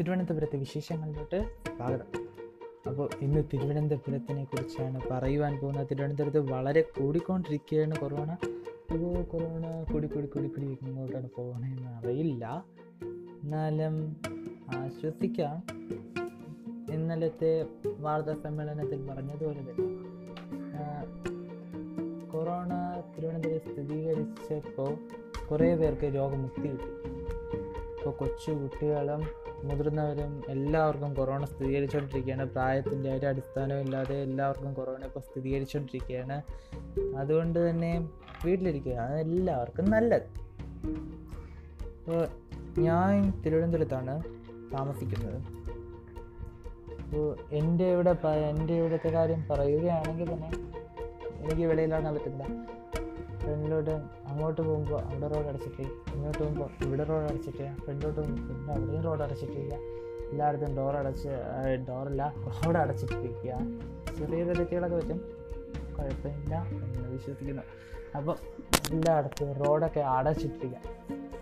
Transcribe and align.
തിരുവനന്തപുരത്തെ 0.00 0.56
വിശേഷങ്ങളിലോട്ട് 0.56 1.50
സ്വാഗതം. 1.76 2.28
അപ്പോൾ 2.86 3.10
ഇന്ന് 3.20 3.44
തിരുവനന്തപുരത്തിനെ 3.52 4.44
കുറിച്ചാണ് 4.44 5.00
പറയുവാൻ 5.10 5.58
പോകുന്നത്. 5.58 5.86
തിരുവനന്തപുരത്ത് 5.90 6.50
വളരെ 6.52 6.80
കൂടിക്കൊണ്ടിരിക്കുകയാണ് 6.80 7.96
കൊറോണ. 7.96 8.36
ഇപ്പോൾ 8.92 9.22
കൊറോണ 9.22 9.84
കൂടി 9.92 10.06
കൂടി 10.06 10.26
കൂടി 10.26 10.48
കൂടി 10.48 10.78
ഇങ്ങോട്ടാണ് 10.82 11.28
പോകണമെന്ന് 11.36 11.88
അറിയില്ല. 11.88 12.64
എന്നാലും 13.42 14.16
ആശ്വസിക്കാം. 14.76 15.66
ഇന്നലത്തെ 16.92 17.66
വാർത്താ 17.98 18.34
സമ്മേളനത്തിൽ 18.34 19.06
പറഞ്ഞതുപോലെ 19.06 19.60
തന്നെ 19.60 19.96
കൊറോണ 22.30 23.02
തിരുവനന്തപുരം 23.18 23.58
സ്ഥിരീകരിച്ചപ്പോൾ 23.58 24.94
കുറേ 25.46 25.74
പേർക്ക് 25.76 26.16
രോഗമുക്തി 26.16 26.68
കിട്ടി. 26.68 26.84
ഇപ്പോൾ 27.94 28.10
കൊച്ചു 28.10 28.50
കുട്ടികളും 28.50 29.45
മുതിർന്നവരും 29.64 30.42
എല്ലാവർക്കും 30.48 31.14
കൊറോണ 31.14 31.44
സ്ഥിരീകരിച്ചുകൊണ്ടിരിക്കുകയാണ് 31.44 32.50
പ്രായത്തിന്റെ 32.50 33.16
ഒരു 33.16 33.26
അടിസ്ഥാനവും 33.26 33.80
ഇല്ലാതെ 33.80 34.22
എല്ലാവർക്കും 34.22 34.74
കൊറോണ 34.74 35.04
ഇപ്പോൾ 35.04 35.20
സ്ഥിരീകരിച്ചുകൊണ്ടിരിക്കുകയാണ് 35.20 36.42
അതുകൊണ്ട് 37.16 37.70
തന്നെ 37.70 38.08
വീട്ടിലിരിക്കുക 38.44 38.92
അത് 38.92 39.18
എല്ലാവർക്കും 39.18 39.90
നല്ലത്. 39.90 40.22
ഇപ്പോൾ 41.86 42.28
ഞാൻ 42.80 43.42
തിരുവനന്തപുരത്താണ് 43.42 44.22
താമസിക്കുന്നത്. 44.72 45.42
അപ്പോൾ 47.02 47.36
എന്റെ 47.52 47.92
ഇവിടെ 47.92 48.28
എന്റെ 48.28 48.74
ഇവിടുത്തെ 48.74 49.08
കാര്യം 49.08 49.44
പറയുകയാണെങ്കിൽ 49.50 50.34
തന്നെ 50.34 50.50
എനിക്ക് 51.40 51.62
വെളിയിലിറങ്ങാൻ 51.62 52.14
പറ്റില്ല. 52.14 52.44
ഫ്രണ്ടിലോട്ട് 53.46 53.90
അങ്ങോട്ട് 54.30 54.60
പോകുമ്പോൾ 54.60 55.00
അവിടെ 55.00 55.26
റോഡ് 55.28 55.48
അടച്ചിട്ട് 55.48 55.82
ഇങ്ങോട്ട് 56.14 56.38
പോകുമ്പോൾ 56.38 56.70
ഇവിടെ 56.84 57.04
റോഡ് 57.04 57.26
അടച്ചിട്ട് 57.30 57.66
ഫ്രണ്ടിലോട്ട് 57.84 58.20
പോകുമ്പോൾ 58.20 58.46
പിന്നെ 58.48 58.72
അവിടെയും 58.74 59.02
റോഡ് 59.02 59.22
അടച്ചിട്ടില്ല 59.22 59.74
എല്ലായിടത്തും 60.30 60.76
ഡോർ 60.76 60.96
അടച്ച് 60.96 61.28
ഡോറല്ല 61.88 62.22
റോഡ് 62.46 62.78
അടച്ചിട്ടിരിക്കുക 62.78 63.52
ചെറിയ 64.18 64.44
തെറ്റുകളൊക്കെ 64.44 64.96
പറ്റും. 64.96 65.18
കുഴപ്പമില്ല 65.96 66.54
എന്ന് 66.70 67.08
വിശ്വസിക്കുന്നു. 67.08 67.62
അപ്പോൾ 68.16 68.36
എല്ലായിടത്തും 68.92 69.52
റോഡൊക്കെ 69.52 70.00
അടച്ചിട്ടില്ല 70.00 70.76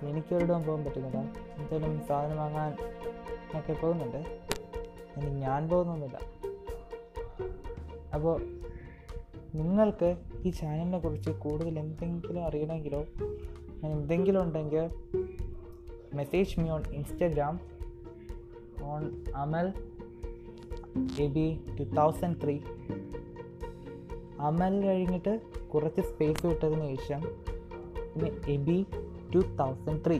എനിക്കൊരിടവും 0.09 0.63
പോകാൻ 0.65 0.85
പറ്റുന്നില്ല. 0.85 1.21
എന്തെങ്കിലും 1.59 2.07
സാധനം 2.09 2.37
വാങ്ങാൻ 2.37 2.73
ഒക്കെ 3.59 3.73
പോകുന്നുണ്ട്. 3.73 4.21
ഇനി 5.17 5.31
ഞാൻ 5.47 5.69
പോകുന്നൊന്നുമില്ല. 5.69 6.19
അപ്പോൾ 8.15 8.35
നിങ്ങൾക്ക് 9.55 10.17
ഈ 10.45 10.51
ചാനലിനെ 10.51 10.99
കുറിച്ച് 10.99 11.31
കൂടുതൽ 11.31 11.79
എന്തെങ്കിലും 11.79 12.45
അറിയണമെങ്കിലോ 12.45 13.07
എന്തെങ്കിലും 13.85 14.43
ഉണ്ടെങ്കിൽ 14.43 14.91
message 16.15 16.61
me 16.61 16.69
on 16.69 16.83
Instagram 16.93 17.61
on 18.83 19.25
Amal 19.37 19.73
A 21.23 21.27
B 21.27 21.47
two 21.79 21.83
thousand 21.83 22.43
three 22.45 22.61
Amal 24.41 24.83
കഴിഞ്ഞിട്ട് 24.83 25.41
കുറച്ച് 25.75 26.01
സ്പേസ് 26.01 26.47
വിട്ടതിന് 26.47 26.97
ശേഷം 26.97 27.21
പിന്നെ 28.15 28.31
A 28.49 28.57
B 28.57 28.87
two 29.35 29.39
thousand 29.39 30.05
three 30.07 30.19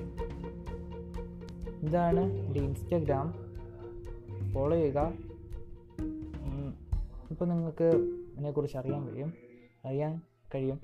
ഇതാണ് 1.89 2.21
എന്റെ 2.21 2.61
ഇൻസ്റ്റഗ്രാം 2.61 3.35
ഫോളോ 4.53 4.77
ചെയ്യുക. 4.77 5.13
ഇപ്പോൾ 7.31 7.49
നിങ്ങൾക്ക് 7.49 7.89
ഇതിനെക്കുറിച്ച് 8.35 8.79
അറിയാൻ 8.79 9.09
കഴിയും. 9.09 9.33
അറിയാൻ 9.85 10.21
കഴിയും. 10.55 10.81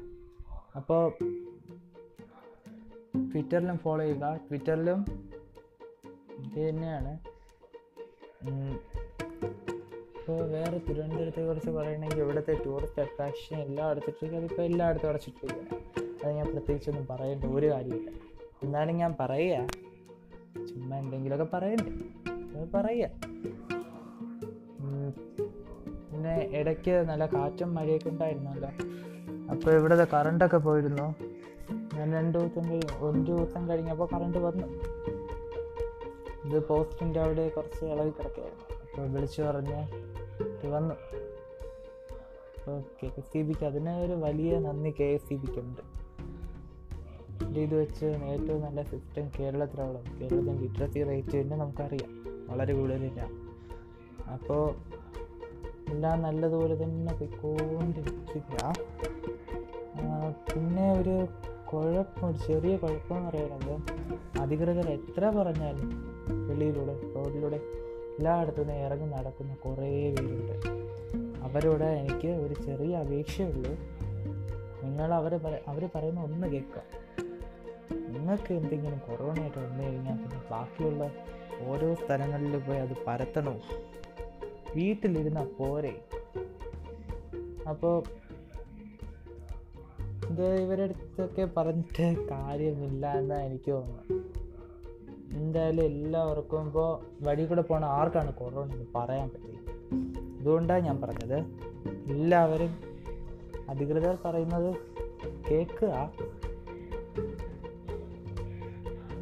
അപ്പോൾ 0.76 1.12
ട്വിറ്ററിലും 3.32 3.78
ഫോളോ 3.78 4.04
ചെയ്യുക. 4.04 4.36
ട്വിറ്ററിലും 4.36 5.04
ഇത് 6.38 6.68
തന്നെയാണ്. 6.68 7.18
ഇപ്പോൾ 10.18 10.42
വേറെ 10.42 10.78
തിരുവനന്തപുരത്തെ 10.78 11.46
കുറിച്ച് 11.46 11.70
പറയണമെങ്കിൽ 11.70 12.20
ഇവിടുത്തെ 12.20 12.62
ടൂറിസ്റ്റ് 12.66 13.00
അട്രാക്ഷൻ 13.00 13.60
എല്ലാം 13.60 13.88
അടച്ചിട്ടിരിക്കുക 13.88 14.44
അതിപ്പോൾ 14.44 14.62
എല്ലായിടത്തും 14.62 15.08
അടച്ചിട്ടിരിക്കുകയാണ് 15.08 16.24
അത് 16.24 16.32
ഞാൻ 16.32 16.46
പ്രത്യേകിച്ചൊന്നും 16.46 17.06
പറയേണ്ട 17.06 17.44
ഒരു 17.44 17.70
കാര്യമില്ല. 17.70 18.10
എന്നാലും 18.62 18.96
ഞാൻ 18.96 19.14
പറയുക. 19.20 19.66
ചുമ്മാ 20.66 20.98
എന്തെങ്കിലുമൊക്കെ 20.98 21.56
പറയണ്ടേ. 21.56 21.92
അത് 22.58 22.68
പറയുക. 22.74 23.29
ഇടയ്ക്ക് 26.56 27.04
നല്ല 27.08 27.26
കാറ്റും 27.26 27.74
മഴയൊക്കെ 27.74 28.08
ഉണ്ടായിരുന്നല്ലോ. 28.08 28.68
അപ്പോൾ 29.50 29.70
ഇവിടുത്തെ 29.70 30.04
കറണ്ടൊക്കെ 30.12 30.56
പോയിരുന്നു? 30.56 31.14
ഞാൻ 31.96 32.12
രണ്ട് 32.12 32.38
ദിവസം 32.38 32.70
കഴിഞ്ഞു 32.70 32.98
ഒരു 32.98 33.18
ദിവസം 33.18 33.68
കഴിഞ്ഞപ്പോൾ 33.68 34.08
കറണ്ട് 34.12 34.38
വന്നു. 34.38 34.66
ഇത് 36.46 36.66
പോസ്റ്റിന്റെ 36.66 37.20
അവിടെ 37.20 37.48
കുറച്ച് 37.48 37.84
ഇളകി 37.84 38.10
കിടക്കുകയായിരുന്നു. 38.10 38.80
അപ്പോൾ 38.80 39.14
വിളിച്ചു 39.14 39.42
പറഞ്ഞ് 39.42 39.82
ഇത് 40.44 40.70
വന്നു. 40.70 40.94
അപ്പോൾ 42.58 42.80
കെ 42.80 43.06
എസ് 43.06 43.32
സി 43.32 43.42
ബിക്ക് 43.42 43.64
അതിന് 43.64 43.90
ഒരു 43.90 44.12
വലിയ 44.12 44.58
നന്ദി 44.58 44.94
കെ 45.00 45.04
എസ് 45.04 45.28
സി 45.28 45.34
ബിക്ക് 45.34 45.58
ഉണ്ട് 45.58 46.00
ഇത് 47.58 47.74
വെച്ച് 47.74 48.06
ഏറ്റവും 48.06 48.60
നല്ല 48.60 48.82
സിസ്റ്റം 48.82 49.30
കേരളത്തിലുള്ളത്. 49.40 50.20
കേരളത്തിന്റെ 50.20 50.52
ലിറ്ററസി 50.52 51.02
റേറ്റ് 51.02 51.40
തന്നെ 51.40 51.56
നമുക്കറിയാം. 51.56 52.24
വളരെ 52.48 52.74
കൂടുതലില്ല. 52.74 53.20
അപ്പോൾ 54.32 54.74
എല്ലാം 55.90 56.22
നല്ലതുപോലെ 56.22 56.74
തന്നെ 56.82 57.12
പോയിക്കൊണ്ടിരിക്കുക. 57.14 58.56
പിന്നെ 60.50 60.86
ഒരു 61.00 61.14
കുഴപ്പം 61.70 62.30
ചെറിയ 62.46 62.76
കുഴപ്പമെന്ന് 62.76 63.28
പറയുന്നത് 63.28 63.74
അധികൃതർ 64.40 64.88
എത്ര 64.88 65.24
പറഞ്ഞാലും 65.30 65.88
വെളിയിലൂടെ 66.48 66.94
റോഡിലൂടെ 67.14 67.58
എല്ലായിടത്തു 68.18 68.62
നിന്ന് 68.62 68.76
ഇറങ്ങി 68.86 69.08
നടക്കുന്ന 69.14 69.54
കുറേ 69.54 69.90
പേരുണ്ട്. 70.14 70.56
അവരോട് 71.46 71.84
എനിക്ക് 72.00 72.30
ഒരു 72.44 72.54
ചെറിയ 72.66 72.94
അപേക്ഷയുള്ളൂ 72.96 73.72
നിങ്ങൾ 74.82 75.14
അവരെ 75.14 75.38
അവർ 75.68 75.82
പറയുന്ന 75.94 76.20
ഒന്ന് 76.20 76.46
കേൾക്കുക. 76.46 76.82
നിങ്ങൾക്ക് 78.14 78.52
എന്തെങ്കിലും 78.52 79.00
കൊറോണയായിട്ട് 79.08 79.58
വന്നു 79.58 79.82
കഴിഞ്ഞാൽ 79.84 80.16
പിന്നെ 80.16 80.40
ബാക്കിയുള്ള 80.50 81.04
ഓരോ 81.68 81.88
സ്ഥലങ്ങളിൽ 81.94 82.58
പോയി 82.58 82.78
അത് 82.78 82.94
പരത്തണോ? 83.06 83.54
വീട്ടിലിരുന്ന 84.76 85.44
പോരെ. 85.58 86.04
അപ്പോൾ 87.68 88.02
ഇത് 90.30 90.54
ഇവരുടെ 90.54 90.82
അടുത്തൊക്കെ 90.82 91.44
പറഞ്ഞിട്ട് 91.56 92.28
കാര്യമില്ല 92.28 93.12
എന്നാണ് 93.12 93.42
എനിക്ക് 93.42 93.70
തോന്നുന്നത്. 93.70 94.40
എന്തായാലും 95.36 95.84
എല്ലാവർക്കും 95.84 96.66
ഇപ്പോൾ 96.66 97.00
വഴി 97.24 97.44
കൂടെ 97.44 97.62
പോണ 97.62 97.84
ആർക്കാണ് 97.84 98.34
കൊറോണ 98.34 98.72
എന്ന് 98.72 98.86
പറയാൻ 98.94 99.28
പറ്റില്ല. 99.28 99.58
അതുകൊണ്ടാണ് 100.40 100.84
ഞാൻ 100.84 101.00
പറഞ്ഞത്. 101.00 101.38
എല്ലാവരും 102.10 102.76
അധികൃതർ 103.68 104.18
പറയുന്നത് 104.24 104.76
കേൾക്കുക. 105.50 106.12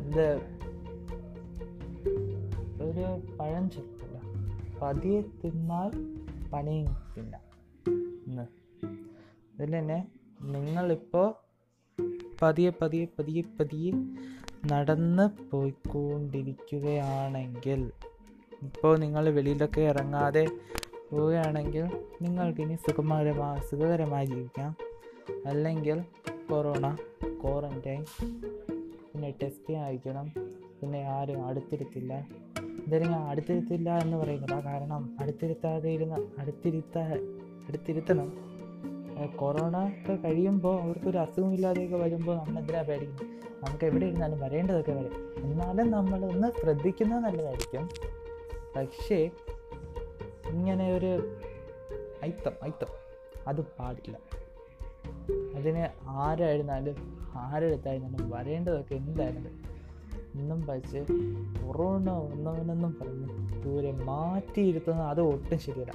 ഇത് 0.06 0.28
ഒരു 2.82 3.36
പഴഞ്ചൊല്ലല്ല 3.40 3.97
പതിയെ 4.82 5.22
തിന്നാൽ 5.44 5.90
പണിയും 6.52 6.96
തിന്നാം. 7.16 7.40
അതിൽ 9.54 9.78
തന്നെ 9.78 10.06
നിങ്ങളിപ്പോൾ 10.42 11.34
പതിയെ 12.42 12.72
പതിയെ 12.82 13.06
പതിയെ 13.18 13.42
പതിയെ 13.60 13.92
നടന്ന് 14.72 15.50
പോയിക്കൊണ്ടിരിക്കുകയാണെങ്കിൽ 15.50 17.92
ഇപ്പോൾ 18.62 18.98
നിങ്ങൾ 18.98 19.28
വെളിയിലൊക്കെ 19.28 19.80
ഇറങ്ങാതെ 19.80 20.46
പോവുകയാണെങ്കിൽ 21.10 21.84
നിങ്ങൾക്കിനി 22.22 22.74
സുഖകരമാ 22.74 23.60
സുഖകരമായി 23.70 24.26
ജീവിക്കാം. 24.26 24.76
അല്ലെങ്കിൽ 25.46 26.02
കൊറോണ 26.50 26.96
ക്വാറന്റൈൻ 27.44 28.04
പിന്നെ 29.12 29.34
ടെസ്റ്റ് 29.42 29.74
അയക്കണം 29.74 30.32
പിന്നെ 30.80 31.06
ആരും 31.06 31.46
അടുത്തിരുത്തില്ല. 31.46 32.26
എന്തായാലും 32.88 33.28
അടുത്തിരുത്തില്ല 33.28 33.98
എന്ന് 33.98 34.16
പറയുന്നില്ല. 34.16 34.60
കാരണം 34.60 35.16
അടുത്തിരുത്താതെ 35.20 35.90
ഇരുന്ന 35.90 36.30
അടുത്തിരുത്താ 36.38 37.00
അടുത്തിരുത്തണം. 37.68 38.32
കൊറോണ 39.36 39.88
ഒക്കെ 39.88 40.12
കഴിയുമ്പോൾ 40.12 40.80
അവർക്കൊരു 40.80 41.18
അസുഖമില്ലാതെയൊക്കെ 41.18 41.96
വരുമ്പോൾ 41.96 42.36
നമ്മൾ 42.36 42.58
എന്തിനാ 42.58 42.82
പേടിക്കുന്നത്? 42.82 43.26
നമുക്ക് 43.64 43.84
എവിടെ 43.84 44.06
ഇരുന്നാലും 44.06 44.40
വരേണ്ടതൊക്കെ 44.40 44.92
വരും. 44.92 45.34
എന്നാലും 45.38 45.90
നമ്മൾ 45.90 46.24
ഒന്ന് 46.24 46.60
ശ്രദ്ധിക്കുന്നത് 46.60 47.24
നല്ലതായിരിക്കും. 47.24 47.88
പക്ഷേ 48.76 49.30
ഇങ്ങനെ 50.50 50.92
ഒരു 50.92 51.36
ഐത്തം 52.24 52.52
ഐത്തം 52.64 52.86
അത് 53.46 53.60
പാടില്ല. 53.60 54.18
അതിന് 55.56 55.88
ആരായിരുന്നാലും 56.08 57.18
ആരെടുത്തായിരുന്നാലും 57.34 58.30
വരേണ്ടതൊക്കെ 58.30 58.94
എന്തായിരുന്നു 58.94 59.67
എന്നും 60.38 60.66
വച്ച് 60.66 60.98
കൊറോണ 61.62 62.10
വന്നവനെന്നും 62.10 62.96
പറഞ്ഞ് 63.00 63.28
ദൂരെ 63.64 63.92
മാറ്റിയിരുത്തുന്നത് 63.92 65.06
അത് 65.06 65.20
ഒട്ടും 65.20 65.58
ശരിയല്ല. 65.58 65.92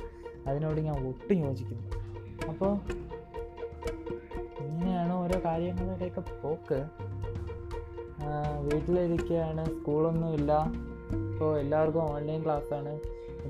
അതിനോട് 0.48 0.80
ഞാൻ 0.82 1.08
ഒട്ടും 1.08 1.38
യോജിക്കുന്നു 1.38 1.84
അപ്പോൾ 2.50 2.74
ഇങ്ങനെയാണ് 4.64 5.14
ഓരോ 5.14 5.40
കാര്യങ്ങളുടെയൊക്കെ 5.46 6.22
പോക്ക്. 6.44 6.80
വീട്ടിലിരിക്കുകയാണ് 8.72 9.66
സ്കൂളൊന്നുമില്ല. 9.66 10.52
ഇപ്പോൾ 11.34 11.60
എല്ലാവർക്കും 11.60 12.04
ഓൺലൈൻ 12.04 12.44
ക്ലാസ്സാണ് 12.44 13.00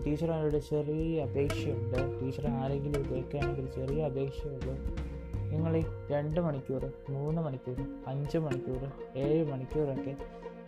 ടീച്ചറിനോട് 0.05 0.57
ചെറിയ 0.57 1.23
അപേക്ഷയുണ്ട്. 1.23 2.21
ടീച്ചർ 2.21 2.47
ആരെങ്കിലും 2.47 3.03
കേൾക്കുകയാണെങ്കിൽ 3.11 3.65
ചെറിയ 3.65 4.05
അപേക്ഷയുള്ളൂ. 4.05 4.75
നിങ്ങൾ 5.51 5.77
ഈ 5.77 5.83
രണ്ട് 6.11 6.39
മണിക്കൂർ 6.39 6.85
മൂന്ന് 7.09 7.41
മണിക്കൂർ 7.41 7.77
അഞ്ച് 8.07 8.37
മണിക്കൂർ 8.37 8.81
ഏഴ് 9.15 9.51
മണിക്കൂറൊക്കെ 9.51 10.15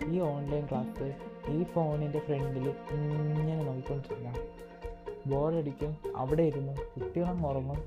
ഈ 0.08 0.20
ഓൺലൈൻ 0.20 0.66
ക്ലാസ് 0.66 1.14
ഈ 1.52 1.64
ഫോണിന്റെ 1.64 2.20
ഫ്രണ്ടിൽ 2.20 2.70
ഇങ്ങനെ 2.92 3.64
നോക്കിക്കൊണ്ടിരുന്ന. 3.64 4.34
ബോറടിക്കും 5.28 5.98
അവിടെ 6.16 6.44
ഇരുന്നു. 6.44 6.72
കുട്ടികളും 6.72 7.48
ഉറങ്ങും. 7.48 7.78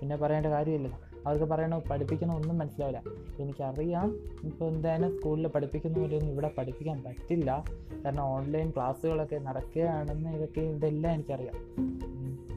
പിന്നെ 0.00 0.16
പറയേണ്ട 0.16 0.46
കാര്യമില്ലല്ലോ 0.46 0.98
അവർക്ക് 1.26 1.44
പറയണോ 1.44 1.82
പഠിപ്പിക്കണോ 1.90 2.34
ഒന്നും 2.34 2.58
മനസ്സിലാവില്ല. 2.58 3.02
എനിക്കറിയാം. 3.40 4.18
ഇപ്പോൾ 4.44 4.68
എന്തായാലും 4.68 5.18
സ്കൂളിൽ 5.18 5.46
പഠിപ്പിക്കുന്ന 5.46 5.98
പോലെയൊന്നും 5.98 6.32
ഇവിടെ 6.32 6.50
പഠിപ്പിക്കാൻ 6.58 7.02
പറ്റില്ല. 7.02 7.64
കാരണം 8.04 8.22
ഓൺലൈൻ 8.22 8.70
ക്ലാസ്സുകളൊക്കെ 8.70 9.36
നടക്കുകയാണെന്ന് 9.36 10.30
ഇതൊക്കെ 10.30 10.60
ഇതെല്ലാം 10.60 11.14
എനിക്കറിയാം. 11.14 11.54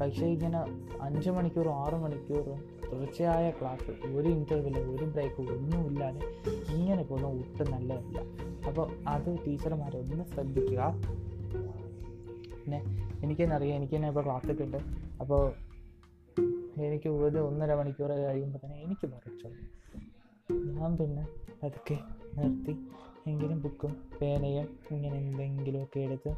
പക്ഷേ 0.02 0.26
ഇങ്ങനെ 0.26 0.60
അഞ്ച് 1.02 1.30
മണിക്കൂറും 1.30 1.74
ആറ് 1.74 1.94
മണിക്കൂറും 1.94 2.60
തുടർച്ചയായ 2.92 3.52
ക്ലാസ് 3.52 3.92
ഒരു 3.92 4.28
ഇന്റർവ്യൂൽ 4.28 4.78
ഒരു 4.80 5.06
ബ്രേക്ക് 5.06 5.42
ഒന്നുമില്ലാതെ 5.42 6.22
ഇങ്ങനെ 6.76 7.04
പോകുന്ന 7.04 7.28
ഒട്ടും 7.28 7.72
നല്ലതല്ല. 7.72 8.20
അപ്പോൾ 8.68 8.92
അത് 9.08 9.38
ടീച്ചർമാരൊന്ന് 9.48 10.26
ശ്രദ്ധിക്കുക. 10.26 10.94
പിന്നെ 12.52 12.80
എനിക്കെന്നറിയാം 13.24 13.76
എനിക്ക് 13.76 13.96
തന്നെ 13.96 14.08
ഇപ്പോൾ 14.08 14.24
ക്ലാസ് 14.24 14.62
ഉണ്ട്. 14.62 14.78
അപ്പോൾ 15.20 15.54
എനിക്ക് 16.82 17.10
ഒരു 17.10 17.38
ഒന്നര 17.38 17.74
മണിക്കൂർ 17.74 18.12
കഴിയുമ്പോൾ 18.12 18.60
തന്നെ 18.66 18.82
എനിക്ക് 18.82 19.08
മറിച്ചു 19.08 19.48
ഞാൻ 20.54 20.98
പിന്നെ 20.98 21.28
അതൊക്കെ 21.64 21.98
നിർത്തി. 22.38 22.76
എങ്കിലും 23.28 23.62
ബുക്കും 23.62 23.98
പേനയും 24.22 24.68
ഇങ്ങനെ 24.92 25.18
എന്തെങ്കിലുമൊക്കെ 25.18 26.00
എടുത്ത് 26.00 26.30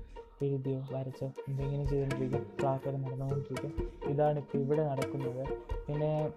എഴുതിയോ 0.45 0.83
വരച്ചോ 0.91 1.31
എന്തെങ്കിലും 1.47 1.87
ചെയ്തുകൊണ്ടിരിക്കും 1.87 2.47
ക്ലാസ്സുകൾ 2.61 2.97
നടന്നുകൊണ്ടിരിക്കും 2.97 3.73
ഇതാണ് 4.09 4.39
ഇപ്പോൾ 4.39 4.57
ഇവിടെ 4.57 4.83
നടക്കുന്നത്. 4.87 5.47
പിന്നെ 5.87 6.31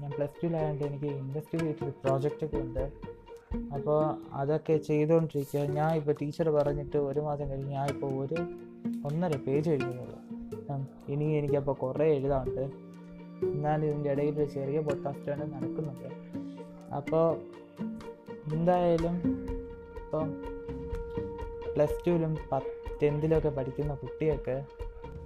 ഞാൻ 0.00 0.10
പ്ലസ് 0.10 0.42
ടുവിലായതുകൊണ്ട് 0.42 0.84
എനിക്ക് 0.84 1.04
ഇൻവെസ്റ്റിഗേറ്റീവ് 1.04 1.92
പ്രോജക്റ്റൊക്കെ 2.04 2.56
ഉണ്ട്. 2.56 2.92
അപ്പോൾ 3.74 4.18
അതൊക്കെ 4.32 4.76
ചെയ്തുകൊണ്ടിരിക്കുക. 4.76 5.60
ഞാൻ 5.60 5.96
ഇപ്പോൾ 5.96 6.14
ടീച്ചർ 6.22 6.50
പറഞ്ഞിട്ട് 6.50 6.96
ഒരു 6.96 7.20
മാസം 7.20 7.50
കഴിഞ്ഞ് 7.50 7.70
ഞാൻ 7.70 7.88
ഇപ്പോൾ 7.88 8.06
ഒരു 8.06 8.34
ഒന്നര 9.06 9.36
പേജ് 9.36 9.70
എഴുതുന്നുള്ളൂ. 9.70 10.18
ഇനി 11.08 11.24
എനിക്കപ്പോൾ 11.24 11.72
കുറേ 11.72 12.14
എഴുതാറുണ്ട് 12.14 12.60
എന്നാലും 13.46 13.86
ഇതിന്റെ 13.86 14.10
ഇടയിൽ 14.10 14.38
ഒരു 14.38 14.50
ചെറിയ 14.50 14.80
പോഡ്കാസ്റ്റാണ് 14.80 15.52
നടക്കുന്നത്. 15.52 16.12
അപ്പോൾ 16.94 17.36
എന്തായാലും 18.52 19.16
ഇപ്പം 20.02 20.42
പ്ലസ് 21.74 22.06
ടുവിലും 22.06 22.36
പത്ത് 22.52 22.79
ടെൻത്തിലൊക്കെ 23.02 23.48
പഠിക്കുന്ന 23.48 23.94
കുട്ടിയൊക്കെ 23.94 24.56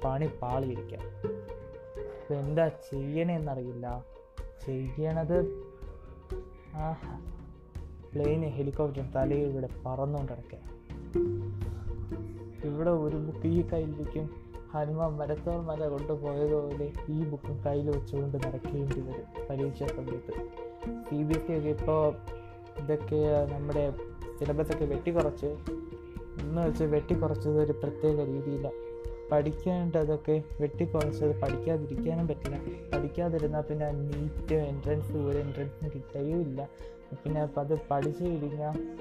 പണി 0.05 0.29
പാളിയിരിക്കാം. 0.43 1.05
അപ്പം 2.19 2.35
എന്താ 2.38 2.69
ചെയ്യണേന്നറിയില്ല. 2.69 3.87
ചെയ്യണത് 4.67 5.38
ആ 6.76 6.87
പ്ലെയിന് 8.12 8.47
ഹെലികോപ്റ്റർ 8.47 9.05
തലയിൽ 9.17 9.47
ഇവിടെ 9.47 9.69
പറന്നുകൊണ്ട് 9.87 10.32
കിടക്കുക 10.32 10.59
ഇവിടെ 12.69 12.91
ഒരു 12.91 13.17
ബുക്ക് 13.17 13.47
ഈ 13.47 13.62
കയ്യിലിരിക്കും. 13.73 14.27
ഹനുമാൻ 14.75 15.11
മരത്തോൾ 15.12 15.59
മല 15.62 15.88
കൊണ്ടുപോയതുപോലെ 15.88 16.87
ഈ 17.09 17.19
ബുക്കും 17.31 17.56
കയ്യിൽ 17.67 17.91
വെച്ചുകൊണ്ട് 17.91 18.37
നടക്കേണ്ടി 18.47 19.00
വരും 19.00 19.27
പരീക്ഷാ 19.50 19.87
സമയത്ത്. 19.87 20.32
സി 21.09 21.19
ബി 21.23 21.35
എസ് 21.37 21.47
സി 21.47 21.53
ഒക്കെ 21.53 21.69
ഇപ്പോൾ 21.69 22.00
ഇതൊക്കെ 22.82 23.20
നമ്മുടെ 23.53 23.85
സിലബസൊക്കെ 24.38 24.85
വെട്ടിക്കുറച്ച് 24.85 25.50
എന്ന് 26.41 26.69
വെച്ച് 26.69 26.85
വെട്ടിക്കുറച്ചത് 26.85 27.61
ഒരു 27.61 27.73
പ്രത്യേക 27.73 28.25
രീതിയിലാണ് 28.25 28.85
പഠിക്കേണ്ടതൊക്കെ 29.31 30.43
വെട്ടിക്കുറച്ചത് 30.61 31.41
പഠിക്കാതിരിക്കാനും 31.41 32.29
പറ്റില്ല. 32.29 32.59
പഠിക്കാതിരുന്നാൽ 32.93 33.61
പിന്നെ 33.61 33.91
നീറ്റ് 33.91 34.55
എൻട്രൻസ് 34.55 35.13
ഒരു 35.13 35.39
എൻട്രൻസിന് 35.39 35.91
കിട്ടുകയുമില്ല 35.91 36.69
പിന്നെ 37.15 37.41
അപ്പം 37.41 37.61
അത് 37.61 37.79
പഠിച്ചു 37.91 38.25
കഴിഞ്ഞാൽ 38.25 38.97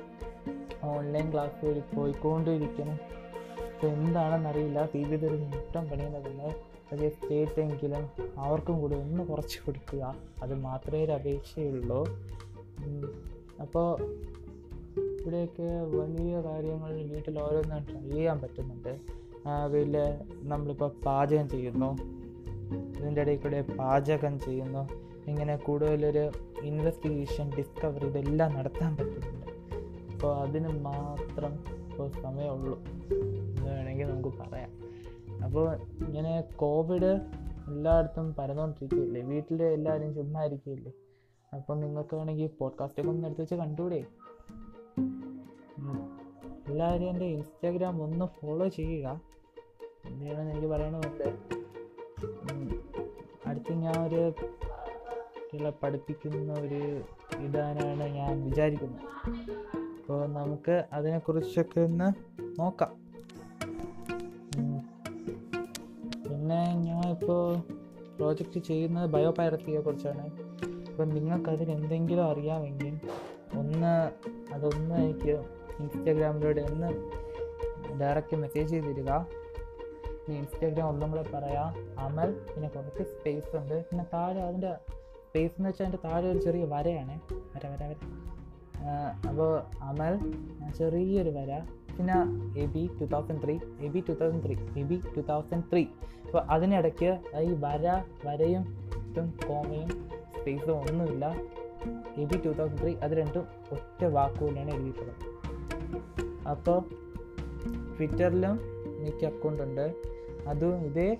ഓൺലൈൻ 0.84 1.32
ക്ലാസ് 1.32 1.66
വഴി 1.66 1.82
പോയിക്കൊണ്ടിരിക്കണം. 1.96 2.98
ഇപ്പം 3.68 3.88
എന്താണെന്നറിയില്ല. 3.88 4.90
ഒരു 5.26 5.36
മുട്ടം 5.36 5.90
പണിയുന്നതല്ലേ 5.90 6.56
അതേ 6.92 7.10
സ്റ്റേറ്റ് 7.10 7.62
എങ്കിലും 7.62 8.10
അവർക്കും 8.38 8.82
കൂടി 8.82 8.96
ഒന്ന് 8.96 9.24
കുറച്ച് 9.24 9.60
കൊടുക്കുക. 9.66 10.16
അത് 10.44 10.54
മാത്രമേ 10.54 11.06
ഒരു 11.06 11.12
അപേക്ഷയുള്ളൂ. 11.12 12.06
അപ്പോൾ 13.62 13.88
ഇവിടെയൊക്കെ 15.24 15.98
വലിയ 15.98 16.40
കാര്യങ്ങൾ 16.40 16.94
വീട്ടിൽ 16.94 17.40
ഓരോന്നും 17.40 17.86
ട്രൈ 17.92 18.10
ചെയ്യാൻ 18.10 18.40
പറ്റുന്നുണ്ട്. 18.40 19.00
അതിൽ 19.48 19.98
നമ്മളിപ്പോൾ 20.42 20.92
പാചകം 21.06 21.50
ചെയ്യുന്നു. 21.50 21.98
ഇതിന്റെ 23.00 23.22
ഇടയിൽ 23.22 23.38
കൂടെ 23.38 23.62
പാചകം 23.62 24.40
ചെയ്യുന്നു. 24.40 24.90
ഇങ്ങനെ 25.28 25.56
കൂടുതലൊരു 25.56 26.32
ഇൻവെസ്റ്റിഗേഷൻ 26.64 27.52
ഡിസ്കവറി 27.58 28.06
ഇതെല്ലാം 28.06 28.54
നടത്താൻ 28.54 28.98
പറ്റുന്നുണ്ട്. 28.98 29.52
അപ്പോൾ 30.14 30.36
അതിന് 30.36 30.68
മാത്രം 30.68 31.54
ഇപ്പോൾ 31.92 32.12
സമയമുള്ളൂ. 32.12 32.80
എന്ന് 33.14 33.72
വേണമെങ്കിൽ 33.72 34.06
നമുക്ക് 34.06 34.38
പറയാം. 34.38 34.70
അപ്പോൾ 35.44 35.76
ഇങ്ങനെ 35.76 36.42
കോവിഡ് 36.56 37.22
എല്ലായിടത്തും 37.68 38.34
പരന്നുകൊണ്ടിരിക്കുകയില്ലേ 38.34 39.22
വീട്ടിൽ 39.22 39.64
എല്ലാവരും 39.64 40.14
ചുമ്മാ 40.14 40.44
ഇരിക്കുകയില്ലേ? 40.44 40.92
അപ്പം 41.56 41.80
നിങ്ങൾക്ക് 41.80 42.16
വേണമെങ്കിൽ 42.16 42.50
പോഡ്കാസ്റ്റൊക്കെ 42.60 43.12
ഒന്ന് 43.12 43.28
എടുത്ത് 43.28 43.42
വെച്ച് 43.42 43.56
കണ്ടുകൂടെ. 43.56 44.06
എല്ലാവരും 46.70 47.10
എന്റെ 47.10 47.26
ഇൻസ്റ്റാഗ്രാം 47.26 48.04
ഒന്ന് 48.04 48.26
ഫോളോ 48.26 48.68
ചെയ്യുക. 48.68 49.22
എന്തെയാണെന്ന് 50.06 50.52
എനിക്ക് 50.52 50.68
പറയണമെന്നുണ്ട്. 50.68 51.24
അടുത്ത് 53.46 53.74
ഞാൻ 53.74 54.08
ഒരു 54.08 54.34
കുട്ടികളെ 54.40 55.74
പഠിപ്പിക്കുന്ന 55.84 56.54
ഒരു 56.54 57.02
ഇടാനാണ് 57.40 58.04
ഞാൻ 58.04 58.44
വിചാരിക്കുന്നത് 58.44 59.02
അപ്പോൾ 59.98 60.28
നമുക്ക് 60.28 60.86
അതിനെക്കുറിച്ചൊക്കെ 60.94 61.80
ഒന്ന് 61.80 62.08
നോക്കാം. 62.60 62.92
പിന്നെ 66.24 66.74
ഞാൻ 66.76 67.10
ഇപ്പോൾ 67.10 67.60
പ്രോജക്റ്റ് 68.16 68.60
ചെയ്യുന്നത് 68.60 69.10
ബയോ 69.10 69.32
പൈറത്തിയെ 69.32 69.80
കുറിച്ചാണ്. 69.80 70.26
അപ്പം 70.90 71.10
നിങ്ങൾക്ക് 71.10 71.50
എന്തെങ്കിലും 71.50 72.24
അറിയാമെങ്കിൽ 72.24 73.00
ഒന്ന് 73.58 74.12
അതൊന്ന് 74.54 74.96
എനിക്ക് 74.96 75.63
ഇൻസ്റ്റാഗ്രാമിലൂടെ 75.80 76.62
ഒന്ന് 76.72 76.90
ഡയറക്റ്റ് 78.02 78.36
മെസ്സേജ് 78.36 78.70
ചെയ്ത് 78.70 78.88
തരിക 78.88 79.12
ഈ 80.30 80.34
ഇൻസ്റ്റാഗ്രാം 80.38 80.90
ഒന്നും 80.90 81.12
കൂടെ 81.12 81.24
പറയാം. 81.34 82.00
അമൽ 82.00 82.32
പിന്നെ 82.32 82.70
കുറച്ച് 82.70 83.04
സ്പേസ് 83.04 83.58
ഉണ്ട്. 83.58 83.86
പിന്നെ 83.90 84.06
താഴെ 84.14 84.42
അതിന്റെ 84.42 84.74
സ്പേസ് 85.28 85.54
എന്ന് 85.58 85.70
വെച്ചാൽ 85.70 85.86
അതിന്റെ 85.86 86.08
താഴെ 86.08 86.32
ഒരു 86.32 86.38
ചെറിയ 86.38 86.66
വരയാണ്. 86.66 87.16
വര 87.32 87.68
വര 87.68 87.84
വര. 87.84 87.96
അപ്പോൾ 89.30 89.62
അമൽ 89.82 90.14
ചെറിയൊരു 90.78 91.30
വര. 91.30 91.62
പിന്നെ 91.98 92.16
A 92.62 92.66
B 92.66 92.90
two 93.02 93.06
thousand 93.06 93.44
three 93.44 93.60
A 93.80 93.88
B 93.88 94.00
two 94.10 94.14
thousand 94.14 94.44
three 94.46 94.56
A 94.82 94.84
B 94.84 95.02
two 95.18 95.22
thousand 95.22 95.64
three 95.72 95.84
അപ്പോൾ 96.26 96.42
അതിനിടയ്ക്ക് 96.54 97.20
ഈ 97.42 97.54
വര 97.66 98.04
വരയും 98.26 98.64
ഇതും 99.10 99.34
കോമയും 99.48 99.90
സ്പേസും 100.40 100.76
ഒന്നുമില്ല. 100.80 101.26
A 102.18 102.26
B 102.26 102.38
two 102.46 102.50
thousand 102.50 102.82
three 102.82 102.96
അത് 102.96 103.12
രണ്ടും 103.12 103.46
ഒറ്റ 103.72 104.04
വാക്കുകൂടിയാണ് 104.06 104.72
എഴുതിയിട്ടുള്ളത്. 104.72 105.33
അപ്പോൾ 106.50 106.80
ട്വിറ്ററിലും 107.98 108.60
എനിക്ക് 109.02 109.26
അക്കൗണ്ട് 109.26 109.64
ഉണ്ട്. 109.64 109.94
അതും 110.48 110.86
ഇതേ 110.86 111.18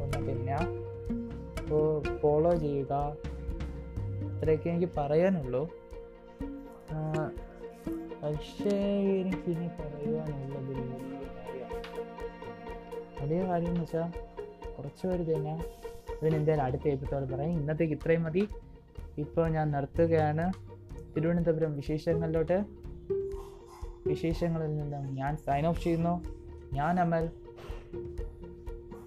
ഒന്ന് 0.00 0.28
പിന്നെ 0.28 0.54
അപ്പോൾ 1.60 2.02
ഫോളോ 2.18 2.54
ചെയ്യുക. 2.54 3.16
ഇത്രയൊക്കെ 4.36 4.68
എനിക്ക് 4.70 4.92
പറയാനുള്ളൂ. 4.96 5.62
പക്ഷേ 8.22 8.76
എനിക്ക് 9.20 9.50
ഇനി 9.50 9.68
പറയുവാനുള്ളത് 9.80 10.72
വലിയ 13.20 13.40
കാര്യം. 13.46 13.68
എന്ന് 13.68 13.80
വെച്ചാൽ 13.80 14.08
കുറച്ച് 14.76 15.06
പേര് 15.06 15.36
തന്നെ 15.36 15.64
ഇതിനെന്തായാലും 16.22 16.64
അടുത്ത 16.64 16.88
എപ്പിസോഡ് 16.88 17.34
പറയാം. 17.34 17.50
ഇന്നത്തേക്ക് 17.50 17.94
ഇത്രയും 17.94 18.22
മതി. 18.22 18.48
ഇപ്പോൾ 19.18 19.48
ഞാൻ 19.48 19.70
നിർത്തുകയാണ്. 19.70 20.52
തിരുവനന്തപുരം 21.16 21.76
വിശേഷങ്ങളിലോട്ട് 21.76 22.64
വിശേഷങ്ങളിൽ 24.06 24.76
നിന്ന് 24.76 24.96
ഞാൻ 24.96 25.36
സൈൻ 25.36 25.66
ഓഫ് 25.66 25.84
ചെയ്യുന്നു. 25.84 26.24
ഞാൻ 26.72 27.00
അമൽ. 27.00 27.30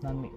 നന്ദി. 0.03 0.29